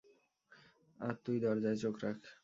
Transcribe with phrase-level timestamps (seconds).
[0.99, 2.19] আর তুই দরজায় চোখ রাখ।